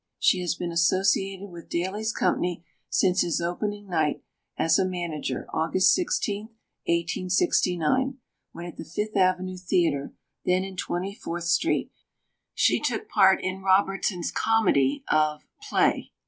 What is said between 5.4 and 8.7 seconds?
August 16, 1869, when,